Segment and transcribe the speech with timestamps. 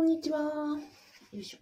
[0.00, 0.40] こんにちは。
[1.30, 1.58] よいしょ。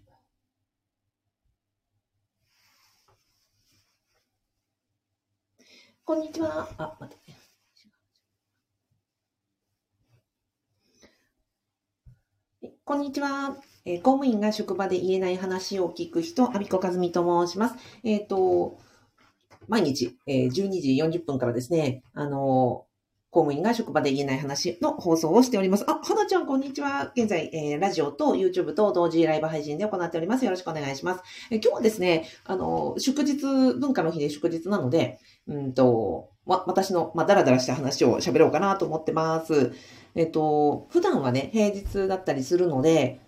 [6.04, 6.68] こんにちは。
[6.78, 7.32] あ、待って。
[12.84, 13.56] こんにちは。
[13.84, 17.74] えー公務員が職場で言えない話を聞く人、阿比子和美と申します。
[18.04, 18.78] えっ、と、
[19.68, 22.87] 毎日、えー12時40分からですね、あのー
[23.30, 25.84] 公務員が職場で言えない話の放送をしております。
[25.86, 27.12] あ、はなちゃん、こんにちは。
[27.14, 30.46] 現在、えーラジオと YouTube と同時ライブ配信で行っております。
[30.46, 31.22] よろしくお願いします。
[31.50, 33.42] え今日はですね、あの祝日、
[33.78, 39.74] 文化の日で祝日なので、うんと、わ、私の、まあ、だらだらした話を喋ろうかなと思ってます。
[40.14, 43.20] えっ、と、普段はね、平日だったりするので、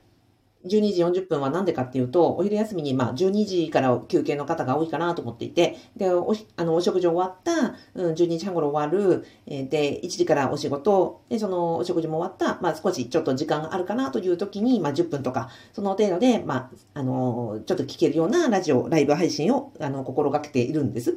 [0.67, 21.17] 12時40分はなんでかっていうと、お昼休みに、まあ、12時から休憩の方が多いかなと思っていて、で、おあの、お食事終わった、うん、12時半頃終わる、えで、1時からお仕事、で、その、お食事も終わった、まあ、少しちょっと時間があるかなという時に、まあ、10分とか、その程度で、まあ、あの、ちょっと聞けるようなラジオ、ライブ配信を、あの、心がけているんです。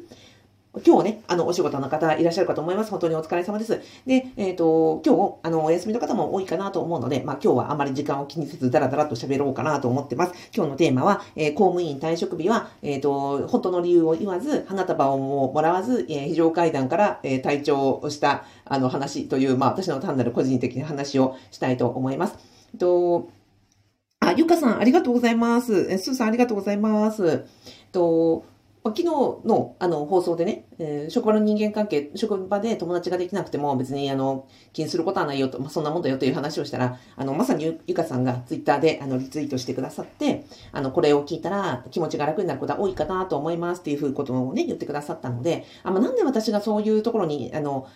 [0.82, 2.90] 今日ね、あの、お仕事の方いらっしゃるかと思います。
[2.90, 3.80] 本当にお疲れ様です。
[4.08, 10.34] で、えっ、と、今日、あの、お休みの方も多いかなと思うので、まあ、今日はあまり時間を気にせず、だらだらと喋ろうかなと思ってます。
[10.52, 15.20] 今日のテーマは、えー公務員退職日は、えっ、と、本当の理由を言わず、花束を
[15.54, 22.36] もらわず、え非常階段から、えー退庁をした、あの、話という、まあ、私の単なる個人的な話をしたいと思います。
[22.74, 23.30] えっと、
[24.22, 25.86] あ、ゆかさん、ありがとうございます。
[25.92, 27.28] え、すーさん、ありがとうございます。
[27.28, 27.42] えっ
[27.92, 28.44] と、
[28.86, 47.88] 昨日のあの放送でね、えー職場の人間関係、職場で友達ができなくても別にあの気にすることはないよと、まあ、そんなもんだよという話をしたら、あのまさにゆゆかさんがツイッターであのリツイートしてくださって、あのこれを聞いたら気持ちが楽になることは多いかなと思いますっていうふうことをね、言ってくださったので、あまあ、なんで私がそういうところに、あの、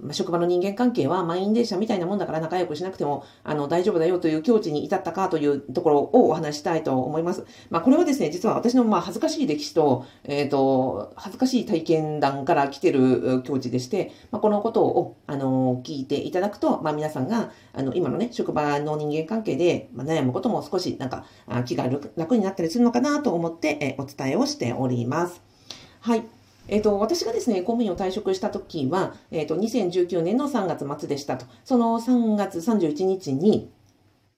[0.00, 7.44] ま職場の人間関係は満員電車みたいなもんだから仲良くしなくてもあの大丈夫だよという境地に至ったかというところをお話したいと思います。
[7.70, 21.24] まあ、これはですね、実は私のまあ恥ずかしい歴史と、えっ、と、恥ずかしい体験談から来てる境地でして、まあ、このことを、あの、聞いていただくと、まあ、皆さんが、あの、今のね、職場の人間関係で、まあ、悩むことも少し、なんか、
[21.64, 25.42] 気が楽になったりするのかなと思って、えお伝えをしております。
[26.00, 26.37] はい。
[26.68, 31.46] えっ、と、私がですね、公務員を退職した時は、えっ、と、2019年の3月末でしたと。
[31.64, 33.70] その3月31日に、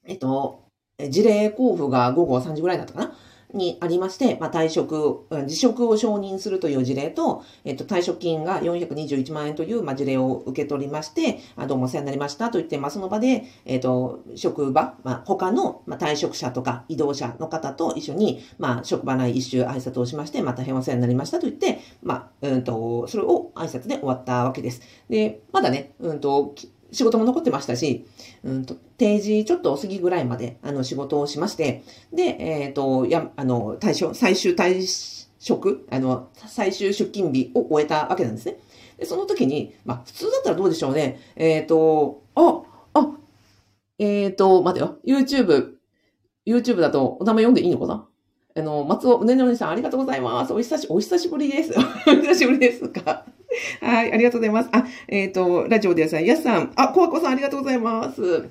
[0.05, 0.63] えっ、と、
[1.09, 3.13] 事例交付が午後3時ぐらいだったかな
[3.53, 24.81] にありまして、まあ、退職、辞職を承認するという事例と、えっと、退職金が421万円という、まあ、事例を受け取りまして、あどうもお世話になりましたと言って、まあ、その場で、えっと、職場、まあ、他の、まあ、退職者とか移動者の方と一緒に、まあ、職場内一周挨拶をしまして、まあ、大変お世話になりましたと言って、まあ、うんと、それを挨拶で終わったわけです。
[25.09, 26.55] で、まだね、うんと、
[26.91, 28.05] 仕事も残ってましたし、
[28.43, 38.57] うんと、定時ちょっと過ぎぐらいまで、あの、仕事をしまして、で、えっ、と、や、あの、対象、最終退職、あの、最終出勤日を終えたわけなんですね。
[38.97, 41.19] で、その時に、まあ、普通だったらどうでしょうね。
[41.35, 42.61] えっ、と、あ、
[42.93, 43.11] あ、
[43.97, 44.97] えっ、と、待てよ。
[45.05, 45.73] YouTube、
[46.45, 48.07] YouTube だとお名前読んでいいのかな？
[48.53, 50.53] あの、松尾うねのねさん、ありがとうございます。
[50.53, 51.73] お久し、お久しぶりです。
[52.07, 53.25] お久しぶりですか。
[53.81, 54.69] はい、ありがとうございます。
[54.71, 58.49] あ、えっ、と、ラジオでやさん、やすさん、あ、こわこさん、ありがとうございます。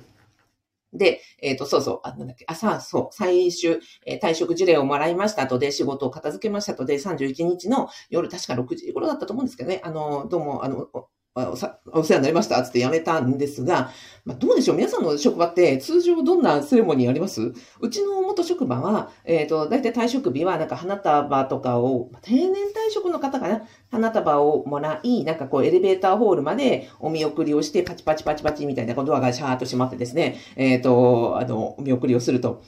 [0.93, 5.47] で、えっ、と、そうそう、あ、なんだっけ、あ、さあ、そう、最終、えー退職事例をもらいました。
[5.47, 6.75] とで、仕事を片付けました。
[6.75, 10.87] とで、31日の夜、確か6時頃だったと思うんですけどね、あの、どうも、あの、
[11.33, 13.91] お世話になりました、つって辞めたんですが、
[14.25, 14.77] まあ、どうでしょう？
[14.77, 17.53] 皆さんの職場って通常どんなセレモニーあります？
[17.79, 23.61] うちの元職場は、えっ、と、大体退職日は、なんか花束とかを、定年退職の方かな？
[23.89, 32.61] 花束をもらい、なんかこうエレベーターホールまでお見送りをして、パチパチパチパチみたいな、こうドアがシャーっと閉まってですね、えっ、と、あの、お見送りをすると。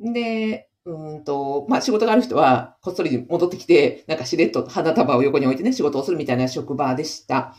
[0.00, 7.54] で、うんと、まあ仕事がある人は、こっそり戻ってきて、なんかしれっと花束を横に置いてね、仕事をするみたいな職場でした。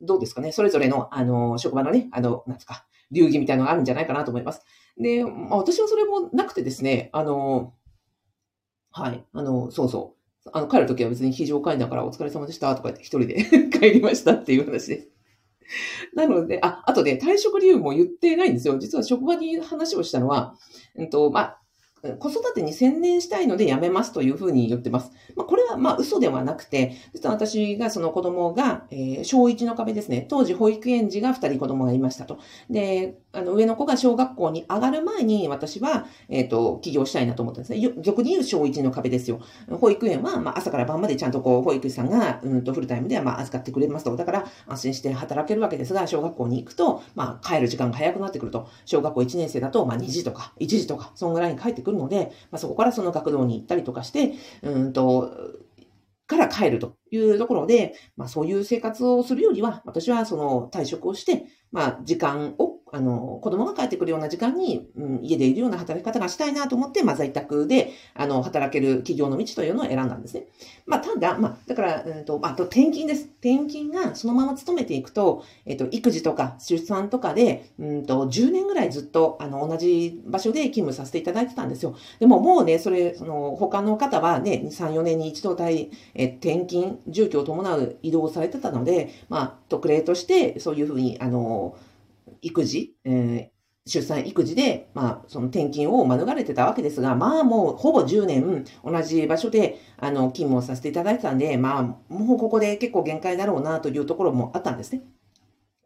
[0.00, 0.52] どうですかね？
[0.52, 4.64] それぞれの、あの、職場のね、あの、なんですか、流儀みたいなのがあるんじゃないかなと思います。
[4.98, 7.74] で、まあ私はそれもなくてですね、あの、
[8.92, 10.14] はい、あの、そうそ
[10.46, 10.50] う。
[10.52, 15.08] あの、帰るときは別に非常階段からお疲れ様でしたとか言って一人で 帰りましたっていう話です。
[16.14, 18.78] なので、あ、あとで退職理由も言ってないんですよ。
[18.78, 20.54] 実は職場に話をしたのは、
[20.94, 21.60] うんと、まあ、
[22.18, 25.12] 子育てに専念したいので辞めますというふうに言ってます。
[25.34, 30.24] まあ、これはまあ嘘ではなくて、実は私がその子供が、えー、小1の壁ですね。
[30.28, 32.38] 当時保育園児が2人子供がいましたと。
[32.70, 37.94] で、あの上の子が小学校に上がる前に私は、えっ、ー、と、起業したいなと思ったんですね。
[38.02, 39.40] 逆に言う小1の壁ですよ。
[39.70, 44.16] 保育園はまあ朝から晩までちゃんとこう保育士さんが、うんとフルタイムではまあ預かってくれますと。
[44.16, 48.68] だから安心して働けるわけですが、小学校に行くと、まあ帰る時間が早くなってくると。
[48.84, 54.32] 小学校1年生だと、まあ2時とか1時とか、そんぐらいに帰ってくるので、まあ、そこからその学童に行ったりとかして、
[54.62, 55.32] うんと、
[56.26, 70.46] から帰るというところで、まあそういう生活をするよりは、私はその退職をして、まあ時間をあの、子供が帰ってくるような時間に、うん、家でいるような働き方がしたいなと思って、まあ、在宅で、あの、働ける企業の道というのを選んだんですね。
[70.86, 73.28] まあ、ただ、まあ、だから、うんと、あと、転勤です。
[73.40, 81.96] 転勤がそのまま勤めていくと、えっと、育児とか出産とかで、うんと、10年ぐらいずっと、あの、同じ場所で勤務させていただいてたんですよ。
[82.20, 91.76] でも、もうね、それ、その、他の方はね、3、4年に一度対、え、転勤、住居を伴う移動をされてたので、まあ、特例として、そういうふうに、あの、
[92.42, 93.56] 育児、えー
[93.88, 101.82] 出産育児で、まあ、その転勤を免れてたわけですが、まあもうほぼ10年同じ場所で、あの、勤務をさせていただいてたんで、まあ、
[102.12, 105.02] もうここで結構限界だろうなというところもあったんですね。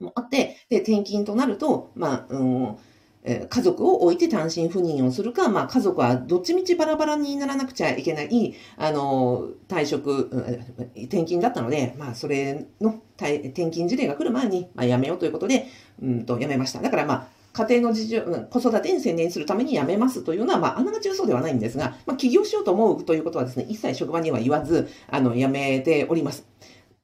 [0.01, 2.77] もあって、で、転勤となると、まあ、うん、
[3.23, 10.31] え家族を置いて単身赴任をするか、まあ、家族はどっちみちバラバラにならなくちゃいけない、あの、退職、
[10.97, 15.67] 転勤だったので、まあ、それの転勤事例が来る前に、まあ、辞めようということで、
[16.03, 16.81] うんと、辞めました。
[16.81, 26.47] だからまあ、家庭の事情、子育てに専念するために辞めますというのは、まあ、あながち嘘ではないんですが、まあ、起業しようと思うということはですね、一切職場には言わず、あの、辞めております。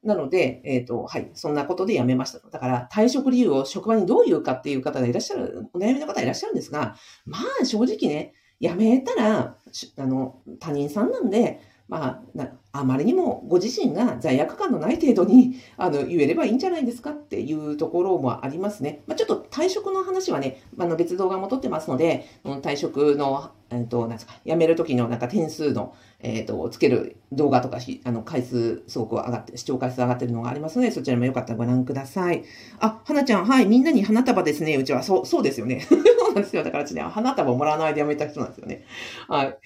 [0.07, 2.39] なので、えっ、ー、と、はい、そんなことで辞めました。
[2.39, 6.95] だから、退職理由を職場にどう言うかっていう方がいらっしゃる、お悩みの方いらっしゃるんですが、
[7.25, 9.57] まあ、正直ね、辞めたら、
[9.97, 11.59] あの、他人さんなんで、
[11.89, 19.01] まあ、あまりにもご自身が罪悪感のない程度にあの言えればいいんじゃないですかっていうところもありますね。
[19.07, 32.43] まあ、ちょっと退職の話はね、あの別動画も撮ってますので、退職の、えー、となんですか辞める時のなんか点数の、えーと、つける動画とかあの回数すごく上がって、視聴回数上がってるのがありますので、そちらもよかったらご覧ください。
[32.79, 34.75] あ、花ちゃん、はい、みんなに花束ですね。
[34.75, 35.81] うちは、そう、そうですよね。
[35.89, 36.63] そうなんですよ。
[36.63, 38.83] だからうちね、花束もらわないで辞めた人なんですよね。
[39.27, 39.57] はい。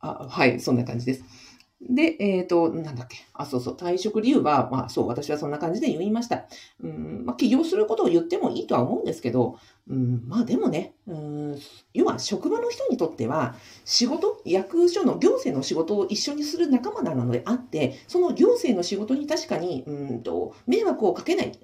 [0.00, 1.24] あはい、そんな感じです。
[1.88, 3.18] で、えっ、ー、と、なんだっけ？
[3.34, 3.74] あ、そうそう。
[3.74, 6.44] 退職理由は、まあそう、私はそんな感じで言いました。
[6.82, 9.58] うん、まあ起業することを言ってもいいとは思うんですけど、
[9.88, 11.58] うん、まあでもね、うん、
[11.92, 21.58] 要は職場の人にとっては、仕事、役所の行政の仕事を一緒にする仲間なのであって、その行政の仕事に確かに、うんと、迷惑をかけない。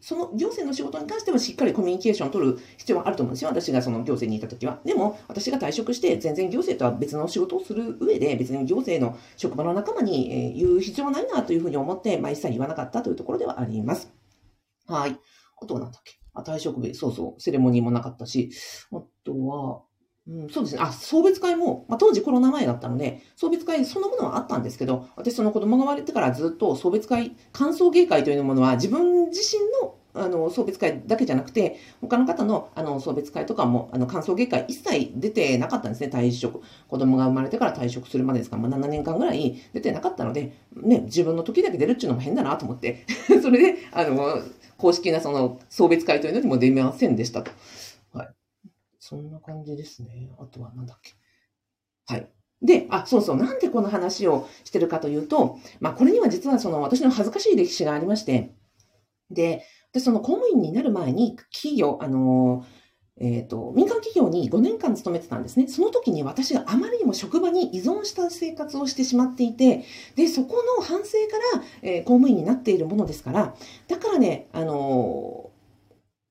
[0.00, 3.50] その行政の仕事に関してはしっかりコミュニケーションを取る必要はあると思うんですよ。
[3.50, 4.80] 私がその行政にいた時は。
[4.84, 14.12] でも、私が退職して全然行政とは別の仕事をする上で、別に行政の職場の仲間に言う必要はないなというふうに思って、まあ一切言わなかったというところではあります。
[14.86, 15.18] はい。
[15.62, 16.18] あとは何だっけ？
[16.34, 18.50] あ、退職日、そうそう、セレモニーもなかったし、
[18.92, 19.82] あとは、
[20.26, 20.80] うん、そうですね。
[20.82, 36.62] あ、送別会も、まあ、当時コロナ前だったので、送別会そのものはあったんですけど、私その子供が生まれてからずっと送別会、感想芸会というものは自分自身のあの、送別会だけじゃなくて、他の方の、あの、送別会とかも、あの、感想芸会一切出てなかったんですね、退職。
[36.88, 43.04] 子供が生まれてから退職するまでですから、まあ、7年間ぐらい出てなかったので、ね、自分の時だけ出るっていうのも変だなと思って、
[43.42, 44.38] それで、あの、
[44.78, 47.50] 公式なその、送別会というのにも出ませんでしたと。
[49.06, 50.30] そんな感じですね。
[50.38, 51.12] あとはなんだっけ。
[52.06, 52.30] はい。
[52.62, 58.54] で、あ、そうそう、なんでこの話をしてるかというと、まあ、これには実はその私の恥ずかしい歴史がありまして、
[59.30, 59.62] で、
[59.92, 62.64] で、その公務員になる前に、企業、あの、
[63.20, 65.68] えっ、ー、と、民間企業に5年間勤めてたんですね。
[65.68, 69.84] その時に私があまりにも職場に依存した生活をしてしまっていて、
[70.16, 71.18] で、そこの反省
[71.52, 73.54] から、えー、公務員になっているものですから、
[73.86, 75.43] だからね、あの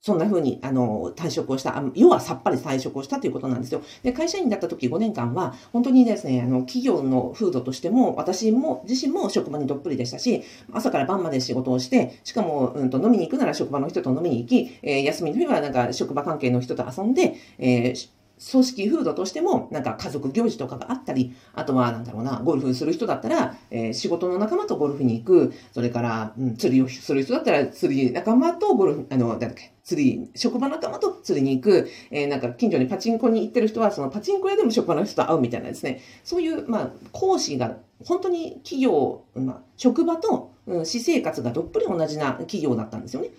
[0.04, 3.82] そんな風に、あの、退職をした、要はさっぱり退職をしたということなんですよ。
[4.04, 10.44] で、会社員だった時5年間は、本当にですね、あの、企業の風土としても、私も、自身も職場にどっぷりでしたし、
[10.74, 18.10] 朝から晩まで仕事をして、しかも、うんと、飲みに行くなら職場の人と飲みに行き、えー、休みの日はなんか職場関係の人と遊んで、えー
[18.52, 43.30] 組織風土としても、なんか家族行事とかがあったり、あとはなんだろうな、ゴルフする人だったら、えー、仕事の仲間とゴルフに行く、それから、うん、釣りをする人だったら、釣り仲間とゴルフ、あの、なんだっけ、釣り、職場仲間と釣りに行く、えー、なんか近所にパチンコに行ってる人は、そのパチンコ屋でも職場の人と会うみたいなですね、そういう、まあ、講師が、本当に企業、まあ、職場と、うん、私生活がどっぷり同じな企業だったんですよね。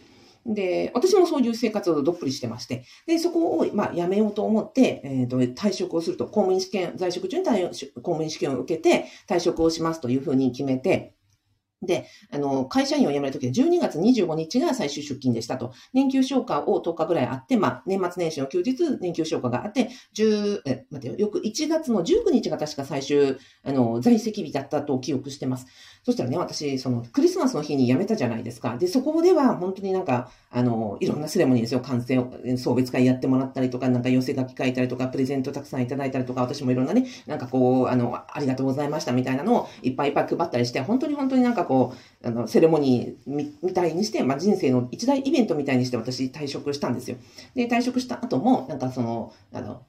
[0.46, 11.14] で、私もそういう生活をどっぷりしてまして、で、そこを、まあ、辞めようと思って、えっ、ー、と、退職をすると、公務員試験、在職中に公務員試験を受けて退職をしますというふうに決めて、
[11.82, 15.72] で、あの、会社員を辞めるときは12月25日が最終出勤でしたと。
[15.92, 25.66] 年休消化を10日ぐらいあって、まあ、年末年始の休日、年休消化があって、10、え、待てよ、よく1月の19日が確か最終、あの、在籍日だったと記憶してます。
[26.04, 28.76] そしたらね、私、その、クリスマスの日に辞めたじゃないですか。
[28.76, 31.80] で、そこでは本当になんか、あの、いろんなセレモニーですよ。
[31.80, 32.18] 完成、
[32.58, 47.16] 送別会やってもらったりとか、なんか寄せ書き書いたりとか、プレゼントたくさんいただいたりとか、私もいろんなね、なんかこう、あの、ありがとうございましたみたいなのをいっぱいいっぱい配ったりして、本当に本当になんかこう、あの、セレモニーみたいにして、まあ、人生の一大イベントみたいにして私退職したんですよ。
[47.54, 49.82] で、退職した後も、なんかその、あの、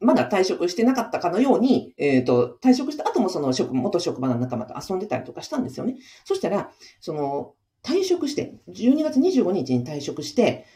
[0.00, 5.96] まだ退職してなかったかのように、えっ、ー、と、退職した後もその職、元職場の仲間と遊んでたりとかしたんですよね。
[6.24, 10.66] そしたら、その、退職して、12月25日に退職して、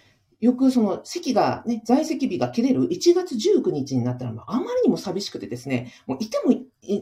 [0.41, 6.55] よくその席がね、在籍日が切れる1月19日になったら、あまりにも寂しくてですね、もういても、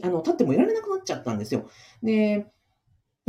[0.03, 1.69] あの、立ってもいられなくなっちゃったんですよ。
[2.03, 2.47] で、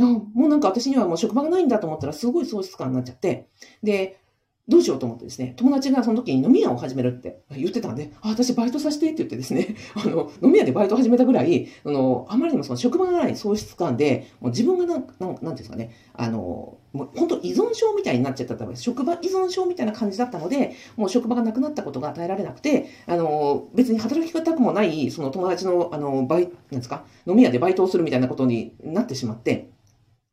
[0.07, 3.47] もうなんか私にはもう職場がないんだと思ったらすごい喪失感になっちゃって、
[3.83, 4.21] で、
[4.67, 29.69] どうしようと思ってですね、友達がその時に飲み屋を始めるって言ってたんで、あ、私バイトさせてって言ってですね、 あの、飲み屋でバイト始めたぐらい、あの、あまりにもその職場がない喪失感で、もう自分がなん、なんなんていうんですかね、あの、もう本当依存症みたいになっちゃったら、職場依存症みたいな感じだったので、もう職場がなくなったことが与えられなくて、あの、別に働き方もない、その友達の、あの、バイ、なんですか、飲み屋でバイトをするみたいなことになってしまって、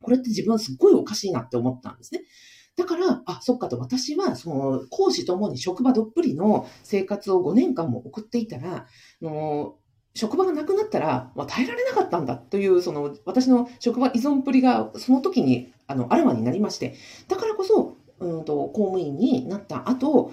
[0.01, 2.23] これって自分はすっごいおかしいなって思ったんですね。
[2.77, 8.87] だから、あ、そっかと、私は、その、講師ともに職場どっぷりの生活を5年間も送っていたら、
[9.21, 9.75] の
[10.15, 16.95] 職場がなくなったら、まあ、耐えられなかったんだという、その、私の職場依存っぷりが、その時に、あの、あらわになりまして、
[17.27, 20.33] だからこそ、うんと、公務員になった後、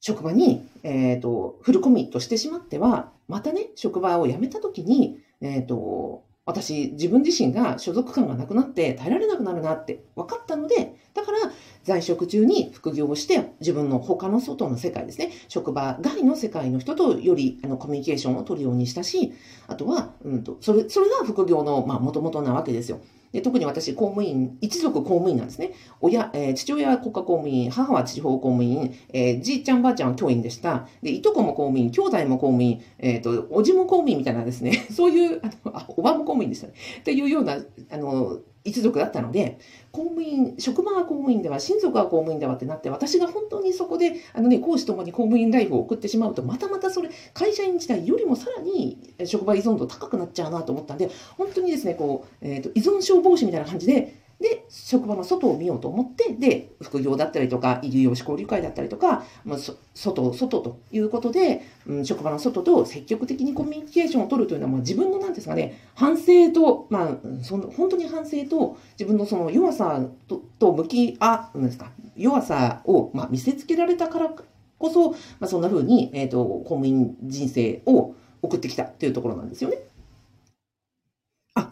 [0.00, 11.38] 職場に、えっ、ー、と、フルコミットしてしまっては、またね、職場を辞めた時に、えっ、ー、と、私、自分自身が所属感がなくなって耐えられなくなるなって分かったので、だから
[11.84, 19.32] 在職中に副業をして自分の他の外の世界ですね、職場外の世界の人とよりあのコミュニケーションを取るようにしたし、
[19.68, 23.00] あとは、うんと、それ、それが副業の、まあ、元々なわけですよ。
[23.34, 25.72] で特に私、公務員、一族公務員なんですね。
[26.00, 30.86] 親、えー、父親は国家公務員、母は地方公務員、えー、じいちゃんばあちゃんは教員でした。
[31.02, 36.74] で、いとこも公務員、兄弟も公務員、えっ、ー、と、おじも公務員みたいなですね、 そういう、あの、あ、おばも公務員でしたね。
[37.00, 37.58] っていうような、
[37.90, 39.58] あの、一族だったので、
[39.92, 59.58] 公務員、職場は公務員では、親族は公務員ではってなって、私が本当にそこで、あのね、講師ともに公務員ライフを送ってしまうと、またまたそれ、会社員時代よりもさらに職場依存度高くなっちゃうなと思ったんで、本当にですね、こう、えっ、ー、と、依存症防止みたいな感じで、で、職場の外を見ようと思って、で、副業だったりとか、異業種交流会だったりとか、まあ、
[59.94, 74.30] 外、外ということで、うん、職場の外と積極的にコミュニケーションを取るというのは、まあ、自分の、なんですかね、反省と、まあ、その本当に反省と、自分のその弱さとと向き合うんですか、弱さを、まあ、見せつけられたから
[74.78, 79.78] こそ、まあ、そんな風に、えっ、ー、と、公務員人生を送ってきたというところなんですよね。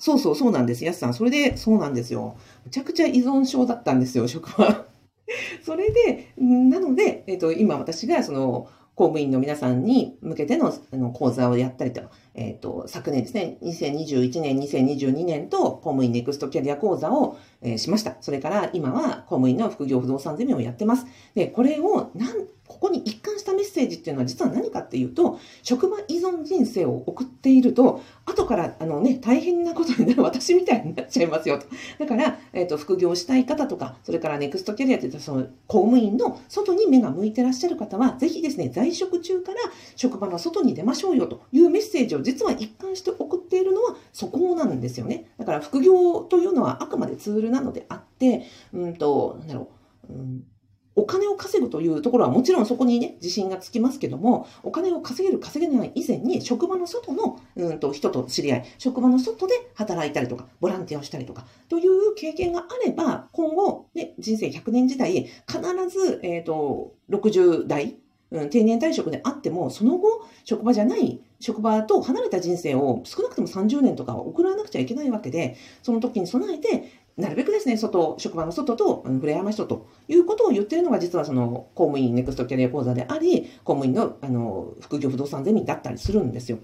[0.02, 0.85] そうそう、そうなんです。
[0.85, 1.14] やすさん。
[1.14, 2.37] それで、そうなんですよ。
[2.64, 4.85] むちゃくちゃ依存症だったんですよ、職場。
[5.62, 8.66] それで、なので、えっ、と、今私が、その、
[8.97, 12.02] 公務員の皆さんに向けてのあの講座をやったりと、
[12.35, 18.16] えっ、と、昨年ですね、2021年、2022年と公務員ネクストキャリア講座を、えー、しました。
[18.21, 21.06] それから今は公務員の副業不動産ゼミをやってます。
[21.35, 28.02] で、これをなん、ここに一貫したメッセージっていうのは実は何かっていうと、職場依存人生を送っていると、
[28.33, 31.67] 後からあのね、大変なことになる 私みたいになっちゃいますよと。
[31.99, 39.59] だから、え、ー、と、副業したい方とか、それからネクストキャリアっていったその公務員の外に目が向いてらっしゃる方は、ぜひですね、在職中から
[39.97, 45.27] 職場の外に出ましょうよというメッセージを実は一貫して送っているのはそこなんですよね。
[45.39, 49.69] だから副業というのはあくまでツールなのであって、うんと、なんだろ
[50.09, 50.45] う、うん
[50.94, 67.96] お金を稼ぐというところはもちろんそこにね、自信がつきますけども、お金を稼げる稼げない以前に職場の外のうんと人と知り合い、職場の外で働いたりとか、ボランティアをしたりとか、という経験があれば、今後、ね、人生100年時代、必ず、えっ、ー、と、60代、
[68.30, 86.59] うん、定年退職であっても、その後、職場じゃない職場と離れた人生を少なくとも30年とかは送らなくちゃいけないわけで、その時に備えて、なるべくですね、外、職場の外と触れ合いましょうということを言ってるのが、実はその公務員ネクストキャリア講座であり、公務員のあの副業不動産ゼミだったりするんですよ。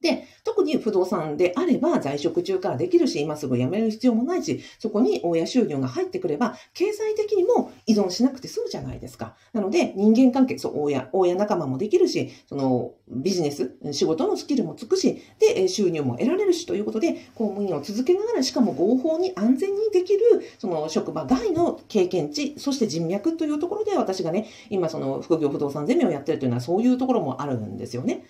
[0.00, 9.34] で、特に不動産であれば在職中からできるし、今すぐ辞める必要もないし、そこに親収入が入ってくれば、経済的にも依存しなくて済むじゃないですか。
[9.52, 20.20] なので、人間関係、そう、親、親仲間もできるし、その、ビジネス、仕事のスキルもつくし、で、収入も得られるしということで、公務員を続けながら、しかも合法に安全にできる、
[20.58, 28.24] その職場外の経験値、そして人脈というところで、私がね、今その副業不動産ゼミをやってるというのは、そういうところもあるんですよね。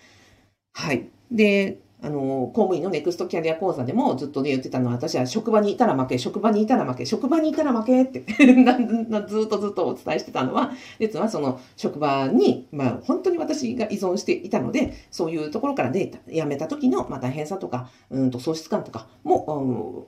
[0.73, 1.09] はい。
[1.31, 8.23] で、あの、公務員のネクストキャリア講座でもずっとね言ってたのは、私は職場にいたら負け、職場にいたら負け、職場にいたら負けって
[9.27, 20.07] ずっとずっとお伝えしてたのは、実はその職場に、まあ本当に私が依存していたので、そういうところからデータ、辞めた時の、まあ、大変さとか、うんと喪失感とかも、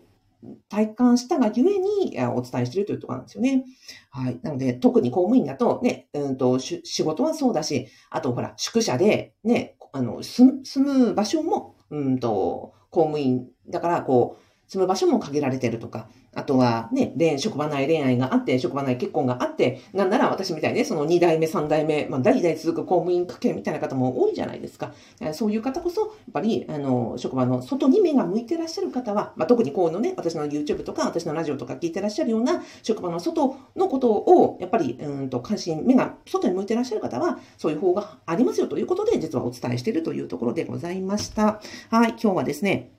[0.67, 3.65] 体感したがゆえにお伝えしているというところなんですよね。
[4.09, 4.39] はい。
[4.41, 24.93] なので、特に公務員だとね、うんと、仕事はそうだし、あとほら、宿舎でね、あの、住む場所も、うんと、公務員だから、こう住む場所も限られてるとか、あとはね、恋、職場内恋愛があって、職場内結婚があって、なんなら私みたいにね、その2代目、3代目、まあ代々続く公務員家系みたいな方も多いじゃないですか。
[25.33, 41.61] そういう方こそ、やっぱり、あの、職場の外に目が向いてらっしゃる方は、まあ特にこういうのね、私の YouTube とか、私のラジオとか聞いてらっしゃるような、職場の外のことを、やっぱり、うんと、関心、目が外に向いてらっしゃる方は、そういう方がありますよということで、実はお伝えしているというところでございました。
[41.89, 42.89] はい、今日はですね、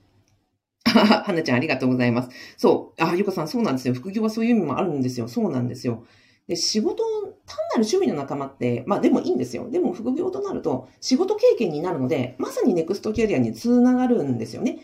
[1.23, 2.29] はなちゃんありがとうございます。
[2.57, 3.03] そう。
[3.03, 3.93] あ、ゆかさんそうなんですよ。
[3.93, 5.27] 副業はそういう意味もあるんですよ。
[5.27, 6.05] そうなんですよ。
[6.47, 7.03] で、仕事、
[7.45, 9.69] 単なる趣味の仲間って、まあでもいいんですよ。
[9.69, 14.79] でも副業となると仕事経験になるので、まさにネクストキャリアにつながるんですよね。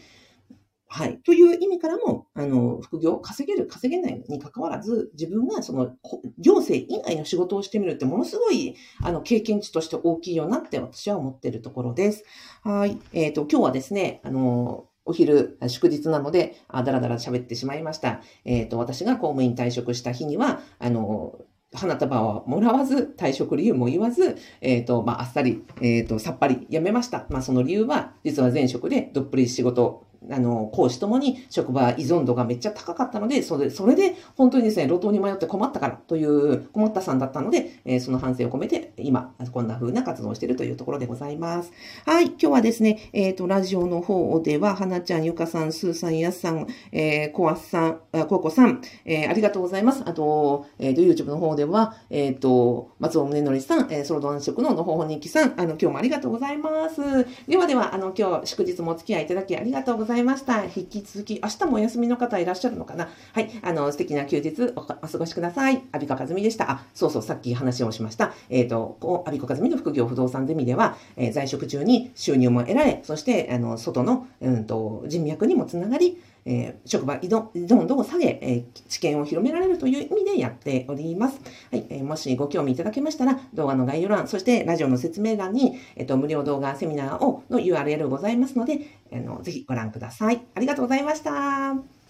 [0.94, 1.20] はい。
[1.20, 5.96] という意味からも、あの、副業、稼げる、稼げないに関わらず、自分がその、
[6.38, 12.25] 行政以外の仕事をしてみるってものすごい、あの、経験値として大きいよなって私は思ってるところです。
[12.63, 13.00] はい。
[13.13, 18.22] えっ、ー、と、今日はですね、あの、お昼、祝日なので、あだらだら喋ってしまいました。
[18.46, 21.39] えっ、ー、と、私が公務員退職した日には、あの、
[21.74, 27.25] 花束をもらわず、退職理由も言わず、えっ、ー、と、まあ、あっさり、えっ、ー、と、さっぱり辞めました。
[27.29, 41.71] まあ、その理由は、実は前職でどっぷり仕事あの、講師ともに職場依存度がめっちゃ高かったので、それそれで本当にですね、路頭に迷って困ったからという困ったさんだったので、えー、その反省を込めて、今、こんな風な活動をしているというところでございます。
[42.05, 50.03] はい、今日はですね、えっ、ー、と、ラジオの方では、花ちゃん、ゆかさん、すーさん、やすさん、えー、こわさん、あここさん、えー、ありがとうございます。
[50.05, 57.01] あと、えっ、ー、と、YouTube の方では、えっ、ー、と、松尾宗則さん、えー、ソロドン職ののほほにきさん、あの、今日もありがとうございます。
[57.47, 60.65] ではでは、あの、今日、祝日もお付き合いいただきありがとうございますざいました。
[60.65, 63.10] 引き続き、明日もお休みの方いらっしゃるのかな？
[63.34, 63.50] はい。
[63.62, 65.84] あの、素敵な休日お過ごしください。
[65.93, 66.69] アビコカズミでした。
[66.69, 68.34] あ、そうそう、さっき話をしました。
[68.50, 81.39] えっ、ー、と、アビコカズミの副業不動産ゼミでは、えー、在職中に収入も得られ、そして、あの、外の、うんと、人脈にもつながり、えー、職場依存依存度を下げ、えー、知見を広められるという意味でやっております。
[81.71, 88.80] はい、えー、もしご興味いただけましたら、動画の概要欄、そしてラジオの説明欄に、えっ、と、無料動画セミナーをの URL ございますので、
[89.13, 90.41] あの、ぜひご覧ください。
[90.56, 92.00] ありがとうございました。